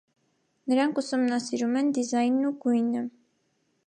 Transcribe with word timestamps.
Նրանք 0.71 1.01
ուսումնասիրում 1.01 1.77
են 1.81 1.91
դիզայնն 1.97 2.47
ու 2.51 2.53
գույնը։ 2.65 3.05